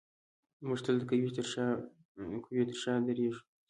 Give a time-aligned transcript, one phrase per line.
[0.67, 1.29] موږ تل د قوي
[2.69, 3.41] تر شا درېږو.